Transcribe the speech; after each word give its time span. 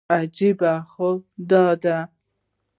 عجیبه 0.15 0.73
خو 0.91 1.09
دا 1.49 1.65
ده. 1.81 1.97